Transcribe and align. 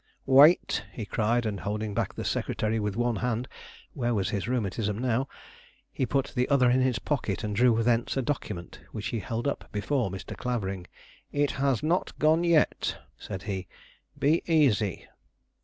"Wait!" 0.25 0.83
he 0.91 1.05
cried; 1.05 1.45
and 1.45 1.59
holding 1.59 1.93
back 1.93 2.15
the 2.15 2.25
secretary 2.25 2.79
with 2.79 2.95
one 2.95 3.17
hand 3.17 3.47
where 3.93 4.15
was 4.15 4.29
his 4.31 4.47
rheumatism 4.47 4.97
now! 4.97 5.27
he 5.93 6.07
put 6.07 6.33
the 6.35 6.49
other 6.49 6.71
in 6.71 6.81
his 6.81 6.97
pocket 6.97 7.43
and 7.43 7.55
drew 7.55 7.83
thence 7.83 8.17
a 8.17 8.21
document 8.23 8.81
which 8.93 9.09
he 9.09 9.19
held 9.19 9.47
up 9.47 9.69
before 9.71 10.09
Mr. 10.09 10.35
Clavering. 10.35 10.87
"It 11.31 11.51
has 11.51 11.83
not 11.83 12.17
gone 12.17 12.43
yet," 12.43 12.97
said 13.15 13.43
he; 13.43 13.67
"be 14.17 14.41
easy. 14.47 15.05